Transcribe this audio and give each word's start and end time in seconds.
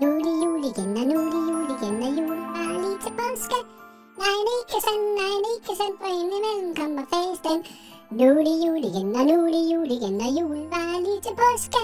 Nu 0.00 0.08
er 0.16 0.22
det 0.26 0.34
jul 0.44 0.62
igen, 0.70 0.90
og 1.00 1.06
nu 1.10 1.16
er 1.26 1.30
det 1.34 1.42
jul 1.50 1.66
igen, 1.76 1.96
og 2.06 2.10
jul 2.18 2.38
var 2.54 2.72
lige 2.82 2.98
til 3.04 3.12
påske. 3.20 3.58
Nej, 4.22 4.36
det 4.46 4.54
er 4.56 4.60
ikke 4.62 4.78
sandt, 4.86 5.06
nej, 5.20 5.34
det 5.42 5.50
er 5.50 5.56
ikke 5.58 5.74
sandt, 5.80 5.96
for 6.00 6.10
indimellem 6.20 6.70
kommer 6.80 7.04
festen. 7.12 7.58
Nu 8.18 8.26
er 8.38 8.42
det 8.48 8.56
jul 8.64 8.82
igen, 8.90 9.08
og 9.18 9.24
nu 9.30 9.36
er 9.46 9.50
det 9.56 9.64
jul 9.72 9.90
igen, 9.96 10.16
og 10.26 10.30
jul 10.38 10.58
var 10.74 10.92
lige 11.06 11.20
til 11.26 11.34
påske. 11.42 11.80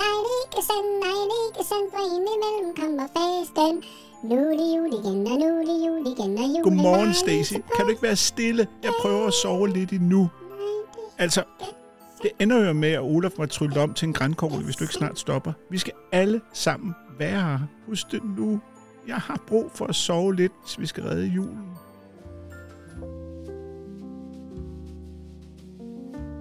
Nej, 0.00 0.16
det 0.24 0.32
er 0.36 0.42
ikke 0.46 0.62
sandt, 0.70 0.90
nej, 1.04 1.18
det 1.30 1.36
er 1.40 1.46
ikke 1.50 1.64
sandt, 1.70 1.88
for 1.94 2.02
indimellem 2.16 2.70
kommer 2.80 3.06
festen. 3.16 3.74
Nu 4.30 4.38
er 4.50 4.54
det 4.60 4.68
jul 4.76 4.92
igen, 5.00 5.18
og 5.32 5.36
nu 5.42 5.48
er 5.60 5.64
det 5.70 5.78
jul 5.86 6.02
igen, 6.12 6.32
og 6.42 6.46
jul 6.54 6.64
Godmorgen, 6.66 7.14
Stacy. 7.24 7.56
Kan 7.74 7.82
du 7.84 7.90
ikke 7.94 8.06
være 8.08 8.20
stille? 8.30 8.62
Jeg 8.86 8.92
prøver 9.02 9.24
at 9.30 9.34
sove 9.42 9.68
lidt 9.68 9.90
endnu. 9.98 10.22
Altså, 11.24 11.42
det 12.22 12.30
ender 12.40 12.66
jo 12.66 12.72
med, 12.72 12.88
at 12.88 13.00
Olaf 13.00 13.30
må 13.38 13.46
trylle 13.46 13.80
om 13.80 13.94
til 13.94 14.06
en 14.06 14.12
grænkogle, 14.12 14.64
hvis 14.64 14.76
du 14.76 14.84
ikke 14.84 14.94
snart 14.94 15.18
stopper. 15.18 15.52
Vi 15.70 15.78
skal 15.78 15.92
alle 16.12 16.40
sammen 16.52 16.94
være 17.18 17.42
her. 17.42 17.58
Husk 17.86 18.12
det 18.12 18.20
nu. 18.36 18.60
Jeg 19.08 19.16
har 19.16 19.42
brug 19.46 19.70
for 19.74 19.86
at 19.86 19.94
sove 19.94 20.34
lidt, 20.34 20.52
hvis 20.64 20.80
vi 20.80 20.86
skal 20.86 21.02
redde 21.02 21.26
julen. 21.26 21.68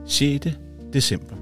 6. 0.05 0.47
december. 0.93 1.35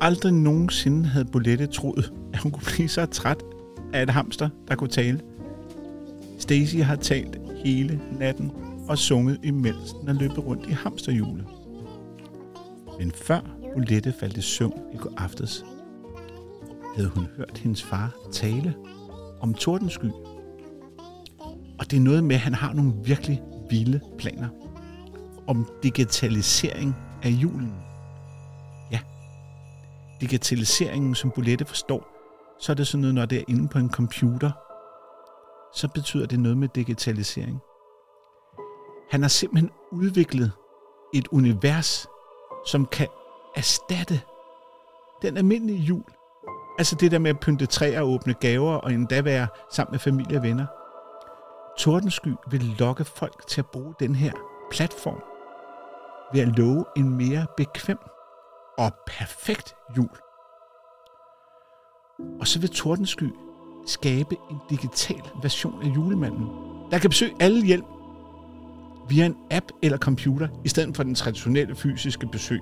Aldrig 0.00 0.32
nogensinde 0.32 1.08
havde 1.08 1.24
Bolette 1.24 1.66
troet, 1.66 2.12
at 2.32 2.38
hun 2.38 2.52
kunne 2.52 2.66
blive 2.74 2.88
så 2.88 3.06
træt 3.06 3.42
af 3.92 4.02
et 4.02 4.10
hamster, 4.10 4.48
der 4.68 4.74
kunne 4.74 4.90
tale. 4.90 5.20
Stacy 6.38 6.76
har 6.76 6.96
talt 6.96 7.38
hele 7.64 8.00
natten 8.18 8.52
og 8.88 8.98
sunget 8.98 9.38
imens 9.42 9.92
den 10.00 10.08
er 10.08 10.12
løbet 10.12 10.38
rundt 10.38 10.66
i 10.66 10.72
hamsterhjulet. 10.72 11.46
Men 12.98 13.12
før 13.12 13.40
Bolette 13.74 14.14
faldt 14.20 14.36
i 14.36 14.40
søvn 14.40 14.82
i 14.92 14.96
går 14.96 15.12
aftes, 15.16 15.64
havde 16.96 17.08
hun 17.08 17.26
hørt 17.36 17.58
hendes 17.58 17.82
far 17.82 18.14
tale 18.32 18.74
om 19.40 19.54
tordensky. 19.54 20.10
Og 21.78 21.90
det 21.90 21.96
er 21.96 22.00
noget 22.00 22.24
med, 22.24 22.36
at 22.36 22.40
han 22.40 22.54
har 22.54 22.72
nogle 22.72 22.92
virkelig 23.04 23.42
vilde 23.70 24.00
planer 24.18 24.48
om 25.46 25.68
digitalisering 25.82 26.96
af 27.22 27.28
julen. 27.28 27.74
Ja, 28.90 29.00
digitaliseringen, 30.20 31.14
som 31.14 31.30
Bolette 31.30 31.64
forstår, 31.64 32.08
så 32.60 32.72
er 32.72 32.76
det 32.76 32.86
sådan 32.86 33.00
noget, 33.00 33.14
når 33.14 33.26
det 33.26 33.38
er 33.38 33.44
inde 33.48 33.68
på 33.68 33.78
en 33.78 33.90
computer, 33.90 34.50
så 35.74 35.88
betyder 35.94 36.26
det 36.26 36.40
noget 36.40 36.58
med 36.58 36.68
digitalisering. 36.68 37.60
Han 39.10 39.22
har 39.22 39.28
simpelthen 39.28 39.70
udviklet 39.92 40.52
et 41.14 41.28
univers, 41.28 42.06
som 42.66 42.86
kan 42.86 43.08
erstatte 43.56 44.20
den 45.22 45.36
almindelige 45.36 45.78
jul. 45.78 46.04
Altså 46.78 46.96
det 46.96 47.10
der 47.10 47.18
med 47.18 47.30
at 47.30 47.40
pynte 47.40 47.66
træer 47.66 48.00
og 48.00 48.08
åbne 48.08 48.34
gaver 48.34 48.74
og 48.74 48.92
endda 48.92 49.20
være 49.20 49.46
sammen 49.70 49.92
med 49.92 49.98
familie 49.98 50.36
og 50.36 50.42
venner. 50.42 50.66
Tordensky 51.78 52.28
vil 52.50 52.62
lokke 52.78 53.04
folk 53.04 53.46
til 53.46 53.60
at 53.60 53.66
bruge 53.66 53.94
den 54.00 54.14
her 54.14 54.32
platform 54.70 55.22
ved 56.32 56.40
at 56.40 56.58
love 56.58 56.84
en 56.96 57.16
mere 57.16 57.46
bekvem 57.56 57.98
og 58.78 58.92
perfekt 59.06 59.74
jul. 59.96 60.10
Og 62.40 62.46
så 62.46 62.60
vil 62.60 62.70
Tordensky 62.70 63.34
skabe 63.86 64.36
en 64.50 64.58
digital 64.70 65.22
version 65.42 65.82
af 65.82 65.86
julemanden, 65.86 66.48
der 66.90 66.98
kan 66.98 67.10
besøge 67.10 67.34
alle 67.40 67.64
hjem 67.66 67.84
via 69.12 69.26
en 69.26 69.36
app 69.50 69.64
eller 69.82 69.98
computer, 69.98 70.48
i 70.64 70.68
stedet 70.68 70.96
for 70.96 71.02
den 71.02 71.14
traditionelle 71.14 71.74
fysiske 71.74 72.26
besøg. 72.26 72.60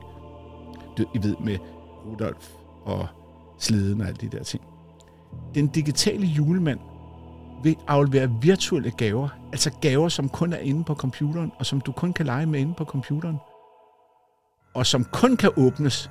Du, 0.99 1.05
I 1.15 1.23
ved 1.23 1.37
med 1.45 1.59
Rudolf 2.07 2.51
og 2.85 3.07
sleden 3.59 4.01
og 4.01 4.07
alle 4.07 4.17
de 4.17 4.29
der 4.29 4.43
ting. 4.43 4.63
Den 5.55 5.67
digitale 5.67 6.27
julemand 6.27 6.79
vil 7.63 7.77
aflevere 7.87 8.31
virtuelle 8.43 8.91
gaver, 8.91 9.29
altså 9.53 9.71
gaver, 9.81 10.09
som 10.09 10.29
kun 10.29 10.53
er 10.53 10.59
inde 10.59 10.85
på 10.85 10.95
computeren, 10.95 11.53
og 11.59 11.67
som 11.67 11.81
du 11.81 11.93
kun 11.93 12.13
kan 12.13 12.27
lege 12.27 12.47
med 12.47 12.61
inde 12.61 12.75
på 12.75 12.85
computeren, 12.85 13.37
og 14.75 14.87
som 14.87 15.05
kun 15.05 15.37
kan 15.37 15.51
åbnes 15.57 16.11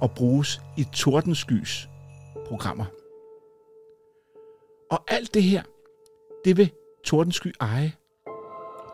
og 0.00 0.10
bruges 0.10 0.60
i 0.76 0.84
tordenskys 0.92 1.88
programmer. 2.48 2.84
Og 4.90 5.04
alt 5.08 5.34
det 5.34 5.42
her, 5.42 5.62
det 6.44 6.56
vil 6.56 6.70
Tordensky 7.04 7.52
eje. 7.60 7.92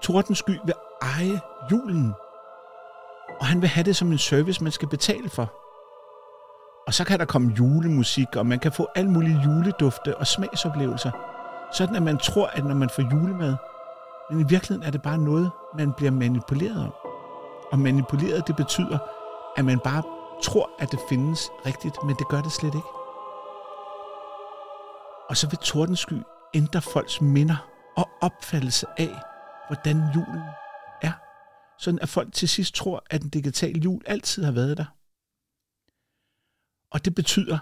Tordensky 0.03 0.51
vil 0.65 0.75
eje 1.03 1.41
julen. 1.71 2.15
Og 3.41 3.47
han 3.47 3.61
vil 3.61 3.69
have 3.69 3.85
det 3.85 3.97
som 3.97 4.13
en 4.13 4.19
service, 4.19 4.63
man 4.63 4.73
skal 4.73 4.89
betale 4.89 5.29
for. 5.29 5.53
Og 6.87 6.95
så 6.95 7.05
kan 7.05 7.19
der 7.19 7.25
komme 7.25 7.53
julemusik, 7.59 8.37
og 8.37 8.47
man 8.47 8.59
kan 8.59 8.73
få 8.73 8.89
alle 8.95 9.11
mulige 9.11 9.41
juledufte 9.45 10.17
og 10.19 10.27
smagsoplevelser. 10.27 11.11
Sådan 11.73 11.97
at 11.97 12.03
man 12.03 12.19
tror, 12.19 12.47
at 12.47 12.65
når 12.65 12.75
man 12.75 12.91
får 12.91 13.03
julemad, 13.13 13.57
men 14.31 14.41
i 14.41 14.45
virkeligheden 14.49 14.87
er 14.87 14.91
det 14.91 15.03
bare 15.03 15.19
noget, 15.19 15.51
man 15.79 15.93
bliver 15.93 16.13
manipuleret 16.13 16.85
om. 16.85 16.93
Og 17.73 17.79
manipuleret, 17.79 18.47
det 18.47 18.57
betyder, 18.57 18.99
at 19.57 19.65
man 19.65 19.79
bare 19.79 20.03
tror, 20.43 20.71
at 20.79 20.93
det 20.93 21.01
findes 21.09 21.51
rigtigt, 21.67 21.97
men 22.05 22.17
det 22.17 22.29
gør 22.29 22.41
det 22.41 22.53
slet 22.53 22.75
ikke. 22.75 22.89
Og 25.29 25.37
så 25.37 25.49
vil 25.49 25.59
Tordensky 25.59 26.23
ændre 26.55 26.81
folks 26.81 27.21
minder 27.21 27.67
og 27.97 28.09
opfattelse 28.21 28.87
af, 28.97 29.19
hvordan 29.73 29.97
julen 30.15 30.43
er. 31.03 31.13
Sådan 31.79 31.99
at 32.03 32.09
folk 32.09 32.33
til 32.33 32.49
sidst 32.49 32.75
tror, 32.75 33.05
at 33.11 33.23
den 33.23 33.31
digitale 33.31 33.81
jul 33.81 34.03
altid 34.07 34.45
har 34.45 34.53
været 34.53 34.77
der. 34.77 34.85
Og 36.91 37.05
det 37.05 37.15
betyder, 37.15 37.59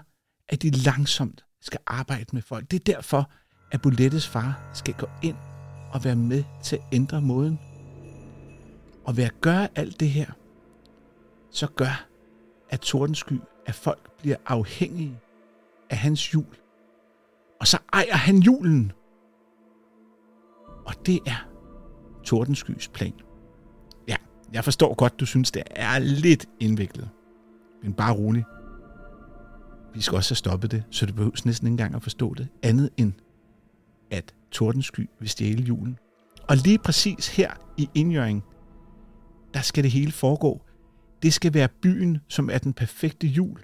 at 0.49 0.61
de 0.61 0.69
langsomt 0.69 1.45
skal 1.61 1.79
arbejde 1.87 2.25
med 2.33 2.41
folk. 2.41 2.71
Det 2.71 2.79
er 2.79 2.93
derfor, 2.93 3.31
at 3.71 3.81
Bulettes 3.81 4.27
far 4.27 4.69
skal 4.73 4.93
gå 4.93 5.07
ind 5.23 5.35
og 5.93 6.03
være 6.03 6.15
med 6.15 6.43
til 6.63 6.75
at 6.75 6.81
ændre 6.91 7.21
måden. 7.21 7.59
Og 9.05 9.17
ved 9.17 9.23
at 9.23 9.41
gøre 9.41 9.67
alt 9.75 9.99
det 9.99 10.09
her, 10.09 10.31
så 11.51 11.67
gør, 11.67 12.07
at 12.69 12.79
Tordensky, 12.79 13.39
at 13.65 13.75
folk 13.75 14.17
bliver 14.17 14.37
afhængige 14.45 15.19
af 15.89 15.97
hans 15.97 16.33
jul. 16.33 16.55
Og 17.59 17.67
så 17.67 17.77
ejer 17.93 18.15
han 18.15 18.37
julen. 18.37 18.91
Og 20.85 21.05
det 21.05 21.19
er 21.25 21.50
Tordenskys 22.23 22.87
plan. 22.87 23.13
Ja, 24.07 24.15
jeg 24.53 24.63
forstår 24.63 24.95
godt, 24.95 25.19
du 25.19 25.25
synes, 25.25 25.51
det 25.51 25.63
er 25.75 25.99
lidt 25.99 26.45
indviklet. 26.59 27.09
Men 27.83 27.93
bare 27.93 28.13
rolig. 28.13 28.43
Vi 29.93 30.01
skal 30.01 30.15
også 30.15 30.31
have 30.31 30.35
stoppet 30.35 30.71
det, 30.71 30.83
så 30.89 31.05
det 31.05 31.15
behøves 31.15 31.45
næsten 31.45 31.67
ikke 31.67 31.73
engang 31.73 31.95
at 31.95 32.03
forstå 32.03 32.33
det. 32.33 32.47
Andet 32.63 32.89
end, 32.97 33.13
at 34.11 34.35
Tordensky 34.51 35.09
vil 35.19 35.29
stjæle 35.29 35.63
julen. 35.63 35.97
Og 36.49 36.57
lige 36.57 36.77
præcis 36.77 37.35
her 37.35 37.73
i 37.77 37.89
indjøring, 37.95 38.43
der 39.53 39.61
skal 39.61 39.83
det 39.83 39.91
hele 39.91 40.11
foregå. 40.11 40.61
Det 41.23 41.33
skal 41.33 41.53
være 41.53 41.67
byen, 41.81 42.17
som 42.27 42.49
er 42.49 42.57
den 42.57 42.73
perfekte 42.73 43.27
jul. 43.27 43.59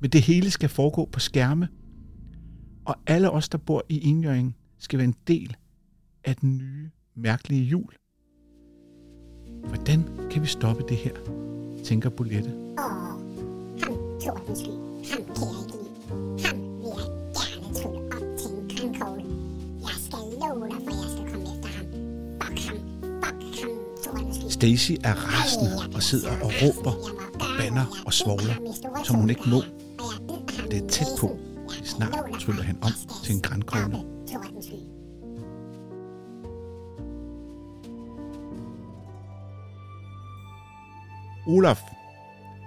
Men 0.00 0.10
det 0.10 0.22
hele 0.22 0.50
skal 0.50 0.68
foregå 0.68 1.08
på 1.12 1.20
skærme. 1.20 1.68
Og 2.84 2.96
alle 3.06 3.30
os, 3.30 3.48
der 3.48 3.58
bor 3.58 3.84
i 3.88 3.98
Indjøring, 3.98 4.56
skal 4.78 4.98
være 4.98 5.08
en 5.08 5.16
del 5.26 5.56
af 6.24 6.36
den 6.36 6.58
nye, 6.58 6.90
mærkelige 7.22 7.64
jul. 7.64 7.92
Hvordan 9.68 10.04
kan 10.30 10.42
vi 10.42 10.46
stoppe 10.46 10.82
det 10.88 10.96
her, 10.96 11.12
tænker 11.84 12.10
Bolette. 12.10 12.50
Åh, 12.78 12.84
ham 13.82 13.96
Tordensky, 14.20 14.66
ham 15.10 15.24
kan 15.28 15.46
jeg 15.46 15.60
ikke 15.60 15.72
lide. 15.72 15.90
Ham 16.44 16.58
vil 16.80 16.88
jeg 16.96 17.08
gerne 17.34 17.74
trylle 17.74 18.00
op 18.16 18.38
til 18.38 18.50
en 18.50 18.68
grænkogle. 18.68 19.24
Jeg 19.80 19.96
skal 20.04 20.18
love 20.40 20.68
dig, 20.68 20.76
for 20.84 20.92
jeg 21.00 21.08
skal 21.10 21.24
komme 21.32 21.46
efter 21.54 21.68
ham. 21.76 21.86
Fuck 22.42 22.58
ham, 22.68 22.78
fuck 23.24 23.60
ham, 23.60 23.70
Tordensky. 24.04 24.46
Stacy 24.50 24.92
er 25.04 25.14
rasende 25.14 25.94
og 25.94 26.02
sidder 26.02 26.30
og 26.30 26.50
råber 26.62 26.94
og 27.34 27.46
banner 27.58 27.86
og 28.06 28.12
svogler, 28.12 28.54
som 29.04 29.16
hun 29.16 29.30
ikke 29.30 29.48
må. 29.50 29.60
Det 30.70 30.84
er 30.84 30.88
tæt 30.88 31.06
på. 31.20 31.38
Snart 31.84 32.40
tryller 32.40 32.62
han 32.62 32.78
om 32.82 32.92
til 33.24 33.34
en 33.34 33.40
grænkogle. 33.40 33.98
Olaf, 41.46 41.80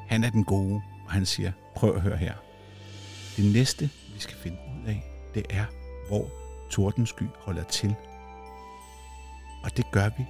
han 0.08 0.24
er 0.24 0.30
den 0.30 0.44
gode, 0.44 0.82
og 1.06 1.12
han 1.12 1.26
siger, 1.26 1.52
prøv 1.76 1.96
at 1.96 2.02
høre 2.02 2.18
her. 2.18 2.34
Det 3.38 3.54
næste, 3.54 3.90
vi 4.14 4.20
skal 4.20 4.38
finde 4.38 4.58
ud 4.58 4.88
af, 4.88 5.04
det 5.34 5.46
er, 5.50 5.66
hvor 6.08 6.30
Tordensky 6.70 7.24
holder 7.40 7.64
til. 7.64 7.96
Og 9.64 9.78
det 9.78 9.92
gør 9.92 10.10
vi 10.18 10.26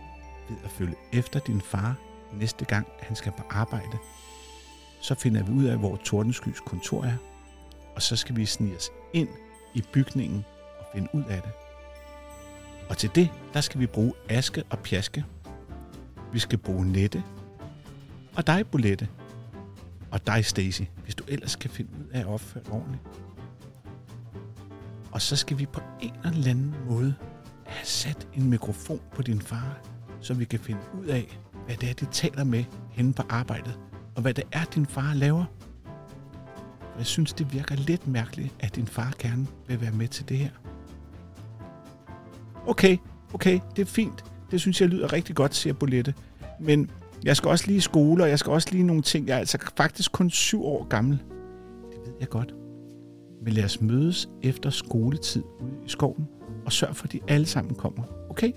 ved 0.50 0.58
at 0.64 0.72
følge 0.72 0.96
efter 1.14 1.40
din 1.40 1.62
far 1.62 1.96
næste 2.34 2.66
gang, 2.66 2.88
han 3.02 3.16
skal 3.16 3.32
på 3.32 3.44
arbejde. 3.50 3.98
Så 5.02 5.16
finder 5.16 5.44
vi 5.44 5.52
ud 5.52 5.64
af, 5.64 5.78
hvor 5.78 5.96
Tordenskys 5.96 6.60
kontor 6.60 7.04
er, 7.04 7.18
og 7.96 8.02
så 8.02 8.16
skal 8.16 8.36
vi 8.36 8.46
snige 8.46 8.76
os 8.76 8.90
ind 9.14 9.30
i 9.74 9.84
bygningen 9.94 10.46
og 10.80 10.86
finde 10.94 11.10
ud 11.14 11.24
af 11.24 11.42
det. 11.42 11.52
Og 12.90 12.98
til 12.98 13.10
det, 13.16 13.30
der 13.54 13.62
skal 13.62 13.80
vi 13.80 13.88
bruge 13.88 14.14
aske 14.30 14.64
og 14.70 14.80
pjaske. 14.80 15.26
Vi 16.34 16.40
skal 16.40 16.58
bruge 16.58 16.92
nette, 16.92 17.24
og 18.36 18.48
dig, 18.48 18.68
Bolette. 18.68 19.08
Og 20.12 20.28
dig, 20.28 20.46
Stacy, 20.46 20.82
hvis 21.04 21.16
du 21.16 21.24
ellers 21.28 21.56
kan 21.56 21.70
finde 21.70 21.92
ud 22.00 22.10
af 22.12 22.20
at 22.20 22.26
opføre 22.26 22.64
dig 22.64 22.74
ordentligt. 22.74 23.04
Og 25.12 25.22
så 25.22 25.36
skal 25.36 25.60
vi 25.60 25.66
på 25.66 25.82
en 26.02 26.14
eller 26.26 26.50
anden 26.50 26.76
måde 26.90 27.16
have 27.66 27.86
sat 27.86 28.28
en 28.34 28.50
mikrofon 28.50 29.02
på 29.16 29.22
din 29.22 29.42
far, 29.42 29.82
så 30.22 30.34
vi 30.34 30.46
kan 30.46 30.60
finde 30.60 30.82
ud 31.02 31.06
af, 31.06 31.40
hvad 31.66 31.76
det 31.76 31.90
er, 31.90 31.94
de 31.94 32.06
taler 32.06 32.44
med 32.44 32.64
henne 32.92 33.14
på 33.14 33.24
arbejdet, 33.30 33.80
og 34.16 34.22
hvad 34.22 34.34
det 34.34 34.44
er, 34.52 34.64
din 34.64 34.86
far 34.86 35.14
laver. 35.14 35.46
Og 36.94 36.98
jeg 36.98 37.06
synes, 37.06 37.34
det 37.34 37.54
virker 37.54 37.76
lidt 37.76 38.08
mærkeligt, 38.08 38.54
at 38.60 38.76
din 38.76 38.88
far 38.88 39.14
gerne 39.20 39.48
vil 39.68 39.82
være 39.82 39.92
med 39.92 40.08
til 40.08 40.30
det 40.30 40.38
her. 40.38 40.50
Okay, 42.68 42.98
okay, 43.34 43.60
det 43.76 43.82
er 43.82 43.86
fint. 43.86 44.24
Det 44.52 44.62
synes 44.62 44.82
jeg 44.82 44.90
lyder 44.90 45.14
rigtig 45.14 45.36
godt, 45.36 45.56
siger 45.56 45.74
Bolette. 45.74 46.14
Men 46.60 46.92
jeg 47.26 47.38
skal 47.38 47.50
også 47.50 47.68
lige 47.68 47.78
i 47.78 47.80
skole, 47.80 48.24
og 48.24 48.30
jeg 48.30 48.40
skal 48.40 48.52
også 48.52 48.68
lige 48.72 48.84
nogle 48.84 49.02
ting. 49.02 49.28
Jeg 49.28 49.36
er 49.36 49.40
altså 49.40 49.58
faktisk 49.78 50.12
kun 50.12 50.30
syv 50.30 50.64
år 50.64 50.88
gammel. 50.88 51.20
Det 51.92 52.00
ved 52.06 52.14
jeg 52.20 52.30
godt. 52.30 52.56
Men 53.44 53.54
lad 53.54 53.64
os 53.64 53.82
mødes 53.82 54.30
efter 54.42 54.70
skoletid 54.70 55.44
ude 55.60 55.72
i 55.86 55.90
skoven, 55.90 56.28
og 56.66 56.72
sørg 56.72 56.96
for, 56.96 57.06
at 57.06 57.12
de 57.12 57.20
alle 57.28 57.46
sammen 57.46 57.76
kommer. 57.76 58.04
Okay? 58.30 58.52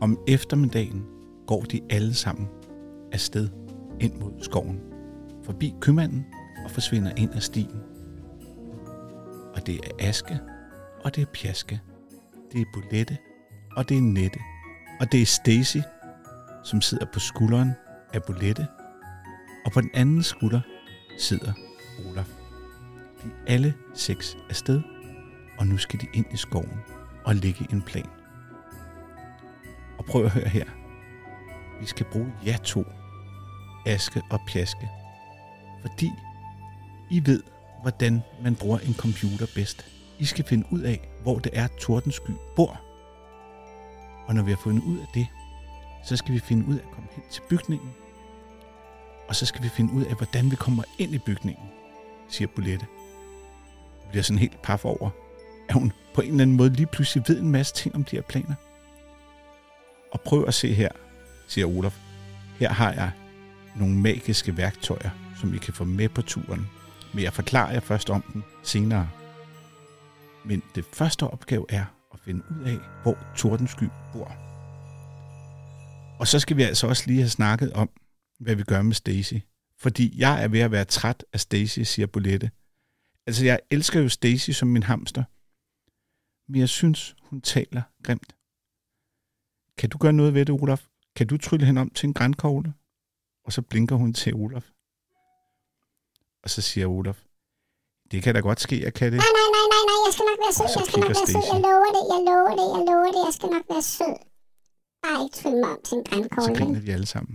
Om 0.00 0.18
eftermiddagen 0.28 1.04
går 1.46 1.60
de 1.60 1.80
alle 1.90 2.14
sammen 2.14 2.48
afsted 3.12 3.48
ind 4.00 4.20
mod 4.20 4.32
skoven, 4.40 4.80
forbi 5.42 5.74
købmanden 5.80 6.26
og 6.64 6.70
forsvinder 6.70 7.12
ind 7.16 7.30
ad 7.34 7.40
stien. 7.40 7.95
Og 9.56 9.66
det 9.66 9.80
er 9.84 10.08
Aske, 10.08 10.38
og 11.04 11.16
det 11.16 11.22
er 11.22 11.26
Pjaske, 11.34 11.80
det 12.52 12.60
er 12.60 12.64
bulette, 12.74 13.18
og 13.76 13.88
det 13.88 13.96
er 13.96 14.00
Nette, 14.00 14.38
og 15.00 15.12
det 15.12 15.22
er 15.22 15.26
Stacy, 15.26 15.78
som 16.64 16.80
sidder 16.80 17.06
på 17.12 17.18
skulderen 17.18 17.72
af 18.14 18.22
bulette, 18.22 18.66
og 19.64 19.72
på 19.72 19.80
den 19.80 19.90
anden 19.94 20.22
skulder 20.22 20.60
sidder 21.18 21.52
Olaf. 22.08 22.28
De 23.22 23.28
er 23.28 23.52
alle 23.52 23.74
seks 23.94 24.36
afsted, 24.50 24.82
og 25.58 25.66
nu 25.66 25.76
skal 25.76 26.00
de 26.00 26.06
ind 26.14 26.26
i 26.32 26.36
skoven 26.36 26.80
og 27.24 27.34
lægge 27.34 27.66
en 27.72 27.82
plan. 27.82 28.08
Og 29.98 30.04
prøv 30.04 30.24
at 30.24 30.30
høre 30.30 30.48
her. 30.48 30.64
Vi 31.80 31.86
skal 31.86 32.06
bruge 32.12 32.32
jer 32.46 32.56
to, 32.56 32.84
Aske 33.86 34.22
og 34.30 34.40
Pjaske, 34.48 34.90
fordi 35.80 36.10
I 37.10 37.22
ved, 37.26 37.42
hvordan 37.82 38.22
man 38.42 38.54
bruger 38.54 38.78
en 38.78 38.94
computer 38.94 39.46
bedst. 39.54 39.86
I 40.18 40.24
skal 40.24 40.44
finde 40.44 40.66
ud 40.70 40.80
af, 40.80 41.08
hvor 41.22 41.38
det 41.38 41.52
er, 41.54 41.68
Tordensky 41.80 42.30
bor. 42.56 42.80
Og 44.26 44.34
når 44.34 44.42
vi 44.42 44.50
har 44.50 44.58
fundet 44.62 44.82
ud 44.82 44.98
af 44.98 45.06
det, 45.14 45.26
så 46.04 46.16
skal 46.16 46.34
vi 46.34 46.38
finde 46.38 46.66
ud 46.66 46.74
af 46.74 46.82
at 46.82 46.90
komme 46.90 47.08
hen 47.12 47.24
til 47.30 47.42
bygningen. 47.48 47.90
Og 49.28 49.36
så 49.36 49.46
skal 49.46 49.62
vi 49.62 49.68
finde 49.68 49.92
ud 49.92 50.04
af, 50.04 50.14
hvordan 50.14 50.50
vi 50.50 50.56
kommer 50.56 50.82
ind 50.98 51.14
i 51.14 51.18
bygningen, 51.18 51.64
siger 52.28 52.48
Bolette. 52.56 52.86
Jeg 54.02 54.10
bliver 54.10 54.22
sådan 54.22 54.38
helt 54.38 54.62
paf 54.62 54.84
over, 54.84 55.10
at 55.68 55.74
hun 55.74 55.92
på 56.14 56.20
en 56.20 56.30
eller 56.30 56.42
anden 56.42 56.56
måde 56.56 56.70
lige 56.70 56.86
pludselig 56.86 57.24
ved 57.28 57.40
en 57.40 57.50
masse 57.50 57.74
ting 57.74 57.94
om 57.94 58.04
de 58.04 58.16
her 58.16 58.22
planer. 58.22 58.54
Og 60.12 60.20
prøv 60.20 60.44
at 60.48 60.54
se 60.54 60.74
her, 60.74 60.88
siger 61.48 61.66
Olaf. 61.66 61.98
Her 62.58 62.72
har 62.72 62.92
jeg 62.92 63.10
nogle 63.76 63.94
magiske 63.94 64.56
værktøjer, 64.56 65.10
som 65.40 65.54
I 65.54 65.58
kan 65.58 65.74
få 65.74 65.84
med 65.84 66.08
på 66.08 66.22
turen. 66.22 66.68
Men 67.16 67.24
jeg 67.24 67.32
forklarer 67.32 67.72
jer 67.72 67.80
først 67.80 68.10
om 68.10 68.22
den 68.22 68.44
senere. 68.62 69.10
Men 70.44 70.62
det 70.74 70.84
første 70.84 71.26
opgave 71.26 71.66
er 71.68 71.84
at 72.12 72.20
finde 72.20 72.44
ud 72.50 72.64
af, 72.64 72.78
hvor 73.02 73.18
Tordensky 73.36 73.84
bor. 74.12 74.36
Og 76.18 76.26
så 76.26 76.40
skal 76.40 76.56
vi 76.56 76.62
altså 76.62 76.86
også 76.86 77.04
lige 77.06 77.18
have 77.18 77.28
snakket 77.28 77.72
om, 77.72 77.90
hvad 78.40 78.54
vi 78.54 78.62
gør 78.62 78.82
med 78.82 78.94
Stacy. 78.94 79.34
Fordi 79.78 80.20
jeg 80.20 80.44
er 80.44 80.48
ved 80.48 80.60
at 80.60 80.70
være 80.70 80.84
træt 80.84 81.24
af 81.32 81.40
Stacy, 81.40 81.80
siger 81.80 82.06
Bolette. 82.06 82.50
Altså, 83.26 83.44
jeg 83.44 83.60
elsker 83.70 84.00
jo 84.00 84.08
Stacy 84.08 84.50
som 84.50 84.68
min 84.68 84.82
hamster. 84.82 85.24
Men 86.48 86.60
jeg 86.60 86.68
synes, 86.68 87.16
hun 87.22 87.40
taler 87.40 87.82
grimt. 88.02 88.36
Kan 89.78 89.90
du 89.90 89.98
gøre 89.98 90.12
noget 90.12 90.34
ved 90.34 90.44
det, 90.44 90.62
Olaf? 90.62 90.86
Kan 91.16 91.26
du 91.26 91.36
trylle 91.36 91.66
hende 91.66 91.80
om 91.80 91.90
til 91.90 92.06
en 92.06 92.14
grænkogle? 92.14 92.74
Og 93.44 93.52
så 93.52 93.62
blinker 93.62 93.96
hun 93.96 94.12
til 94.12 94.34
Olaf. 94.34 94.70
Og 96.46 96.50
så 96.50 96.60
siger 96.62 96.86
Olaf, 96.86 97.18
det 98.10 98.22
kan 98.22 98.34
da 98.34 98.40
godt 98.40 98.60
ske, 98.60 98.82
jeg 98.84 98.94
kan 98.94 99.12
det. 99.12 99.18
Nej, 99.18 99.32
nej, 99.38 99.48
nej, 99.56 99.66
nej, 99.74 99.82
nej, 99.90 99.98
jeg 100.06 100.12
skal 100.14 100.24
nok 100.30 100.38
være 100.44 100.54
sød. 100.58 100.68
Så 100.74 100.78
Jeg 100.80 100.86
skal 100.88 101.00
nok 101.00 101.08
være 101.08 101.26
sød. 101.34 101.44
Jeg 101.52 101.60
lover 101.66 101.90
det, 101.96 102.02
jeg 102.14 102.20
lover 102.28 102.52
det, 102.60 102.66
jeg 102.76 102.82
lover 102.90 103.10
det. 103.16 103.20
Jeg 103.28 103.34
skal 103.38 103.48
nok 103.56 103.66
være 103.72 103.82
sød. 103.96 104.16
Bare 105.04 105.18
ikke 105.24 105.36
trylle 105.40 105.58
mig 105.64 105.70
om 105.76 105.80
til 105.88 105.96
en 105.98 106.04
Så 106.04 106.10
grænkogle. 106.10 106.54
griner 106.58 106.80
de 106.86 106.92
alle 106.96 107.06
sammen. 107.06 107.34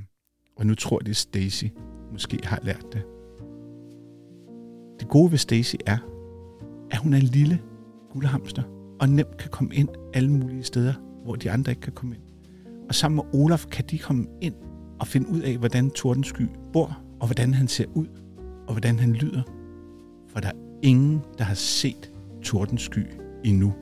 Og 0.59 0.65
nu 0.65 0.75
tror 0.75 0.99
de, 0.99 1.13
Stacy 1.13 1.65
måske 2.11 2.39
har 2.43 2.59
lært 2.63 2.85
det. 2.93 3.01
Det 4.99 5.07
gode 5.09 5.31
ved 5.31 5.37
Stacy 5.37 5.75
er, 5.85 5.97
at 6.91 6.97
hun 6.97 7.13
er 7.13 7.17
en 7.17 7.29
lille 7.39 7.61
guldhamster, 8.13 8.63
og 9.01 9.09
nemt 9.09 9.37
kan 9.37 9.49
komme 9.51 9.75
ind 9.75 9.89
alle 10.13 10.31
mulige 10.31 10.63
steder, 10.63 10.93
hvor 11.23 11.35
de 11.35 11.51
andre 11.51 11.71
ikke 11.71 11.81
kan 11.81 11.93
komme 11.93 12.15
ind. 12.15 12.23
Og 12.89 12.95
sammen 12.95 13.15
med 13.15 13.41
Olaf 13.41 13.65
kan 13.71 13.85
de 13.91 13.99
komme 13.99 14.27
ind 14.41 14.55
og 14.99 15.07
finde 15.07 15.29
ud 15.29 15.39
af, 15.41 15.57
hvordan 15.57 15.89
Tordensky 15.91 16.45
bor, 16.73 16.97
og 17.19 17.27
hvordan 17.27 17.53
han 17.53 17.67
ser 17.67 17.85
ud, 17.95 18.07
og 18.67 18.73
hvordan 18.73 18.99
han 18.99 19.13
lyder. 19.13 19.43
For 20.33 20.39
der 20.39 20.47
er 20.47 20.79
ingen, 20.81 21.21
der 21.37 21.43
har 21.43 21.53
set 21.53 22.11
Tordensky 22.43 23.07
endnu. 23.43 23.73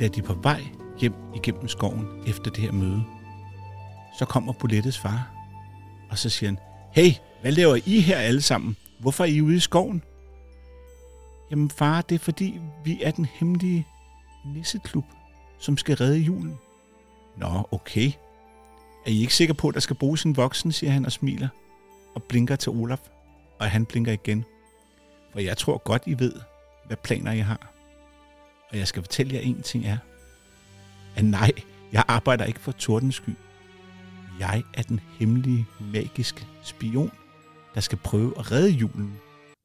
Da 0.00 0.08
de 0.08 0.20
er 0.20 0.24
på 0.24 0.34
vej 0.42 0.60
hjem 1.00 1.14
igennem 1.34 1.68
skoven 1.68 2.06
efter 2.26 2.50
det 2.50 2.58
her 2.58 2.72
møde, 2.72 3.02
så 4.18 4.24
kommer 4.24 4.52
Bulettes 4.52 4.98
far, 4.98 5.34
og 6.10 6.18
så 6.18 6.28
siger 6.28 6.50
han, 6.50 6.58
Hey, 6.92 7.10
hvad 7.40 7.52
laver 7.52 7.78
I 7.86 8.00
her 8.00 8.16
alle 8.16 8.42
sammen? 8.42 8.76
Hvorfor 9.00 9.24
er 9.24 9.28
I 9.28 9.40
ude 9.40 9.56
i 9.56 9.58
skoven? 9.58 10.02
Jamen 11.50 11.70
far, 11.70 12.00
det 12.00 12.14
er 12.14 12.18
fordi, 12.18 12.60
vi 12.84 13.02
er 13.02 13.10
den 13.10 13.24
hemmelige 13.24 13.86
nisseklub, 14.46 15.04
som 15.58 15.76
skal 15.76 15.96
redde 15.96 16.18
julen. 16.18 16.58
Nå, 17.40 17.68
okay. 17.70 18.12
Er 19.06 19.10
I 19.10 19.20
ikke 19.20 19.34
sikre 19.34 19.54
på, 19.54 19.68
at 19.68 19.74
der 19.74 19.80
skal 19.80 19.96
bruges 19.96 20.24
en 20.24 20.36
voksen, 20.36 20.72
siger 20.72 20.90
han 20.90 21.06
og 21.06 21.12
smiler, 21.12 21.48
og 22.14 22.22
blinker 22.22 22.56
til 22.56 22.72
Olaf, 22.72 23.00
og 23.58 23.70
han 23.70 23.86
blinker 23.86 24.12
igen. 24.12 24.44
For 25.32 25.40
jeg 25.40 25.56
tror 25.56 25.78
godt, 25.78 26.02
I 26.06 26.18
ved, 26.18 26.32
hvad 26.86 26.96
planer 26.96 27.32
I 27.32 27.38
har. 27.38 27.72
Og 28.70 28.78
jeg 28.78 28.88
skal 28.88 29.02
fortælle 29.02 29.34
jer 29.34 29.40
en 29.40 29.62
ting 29.62 29.86
er, 29.86 29.98
at 31.16 31.24
nej, 31.24 31.50
jeg 31.92 32.04
arbejder 32.08 32.44
ikke 32.44 32.60
for 32.60 32.72
Tordensky. 32.72 33.30
Jeg 34.40 34.62
er 34.74 34.82
den 34.82 35.00
hemmelige, 35.18 35.66
magiske 35.80 36.46
spion, 36.62 37.12
der 37.74 37.80
skal 37.80 37.98
prøve 37.98 38.38
at 38.38 38.52
redde 38.52 38.70
julen 38.70 39.14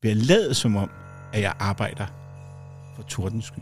ved 0.04 0.12
at 0.12 0.18
lade 0.18 0.54
som 0.54 0.76
om, 0.76 0.90
at 1.34 1.42
jeg 1.42 1.54
arbejder 1.60 2.06
for 2.96 3.04
Tordensky. 3.04 3.60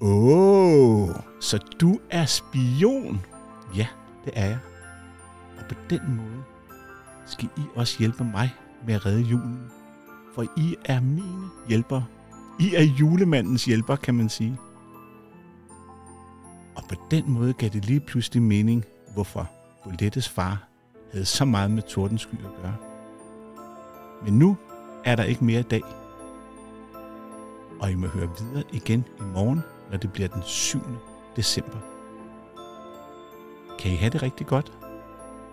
Åh, 0.00 1.08
oh, 1.08 1.08
så 1.40 1.58
du 1.80 1.98
er 2.10 2.24
spion? 2.24 3.24
Ja, 3.76 3.86
det 4.24 4.32
er 4.36 4.46
jeg. 4.46 4.58
Og 5.58 5.64
på 5.68 5.74
den 5.90 6.00
måde 6.16 6.42
skal 7.26 7.48
I 7.56 7.60
også 7.74 7.98
hjælpe 7.98 8.24
mig 8.24 8.54
med 8.86 8.94
at 8.94 9.06
redde 9.06 9.20
julen. 9.20 9.70
For 10.34 10.44
I 10.56 10.76
er 10.84 11.00
mine 11.00 11.48
hjælpere. 11.68 12.04
I 12.60 12.74
er 12.74 12.82
julemandens 12.82 13.64
hjælper, 13.64 13.96
kan 13.96 14.14
man 14.14 14.28
sige. 14.28 14.58
Og 16.76 16.82
på 16.88 16.94
den 17.10 17.30
måde 17.30 17.52
gav 17.52 17.68
det 17.68 17.84
lige 17.84 18.00
pludselig 18.00 18.42
mening, 18.42 18.84
hvorfor 19.14 19.50
Bolettes 19.84 20.28
far 20.28 20.68
havde 21.12 21.24
så 21.24 21.44
meget 21.44 21.70
med 21.70 21.82
tordensky 21.82 22.34
at 22.34 22.62
gøre. 22.62 22.76
Men 24.24 24.38
nu 24.38 24.56
er 25.04 25.16
der 25.16 25.24
ikke 25.24 25.44
mere 25.44 25.60
i 25.60 25.62
dag. 25.70 25.82
Og 27.80 27.90
I 27.90 27.94
må 27.94 28.06
høre 28.06 28.28
videre 28.38 28.64
igen 28.72 29.04
i 29.18 29.22
morgen, 29.22 29.62
når 29.90 29.98
det 29.98 30.12
bliver 30.12 30.28
den 30.28 30.42
7. 30.42 30.80
december. 31.36 31.78
Kan 33.78 33.90
I 33.90 33.94
have 33.94 34.10
det 34.10 34.22
rigtig 34.22 34.46
godt? 34.46 34.72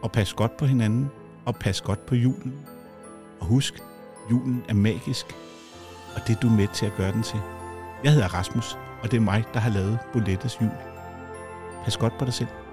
Og 0.01 0.11
pas 0.11 0.33
godt 0.33 0.57
på 0.57 0.65
hinanden, 0.65 1.11
og 1.45 1.55
pas 1.55 1.81
godt 1.81 2.05
på 2.05 2.15
julen. 2.15 2.67
Og 3.39 3.45
husk, 3.45 3.73
julen 4.31 4.63
er 4.69 4.73
magisk, 4.73 5.25
og 6.15 6.21
det 6.27 6.35
er 6.35 6.39
du 6.39 6.49
med 6.49 6.67
til 6.73 6.85
at 6.85 6.95
gøre 6.97 7.11
den 7.11 7.23
til. 7.23 7.39
Jeg 8.03 8.13
hedder 8.13 8.33
Rasmus, 8.33 8.77
og 9.03 9.11
det 9.11 9.17
er 9.17 9.21
mig, 9.21 9.43
der 9.53 9.59
har 9.59 9.69
lavet 9.69 9.99
Bolettes 10.13 10.61
jul. 10.61 10.71
Pas 11.83 11.97
godt 11.97 12.17
på 12.19 12.25
dig 12.25 12.33
selv. 12.33 12.64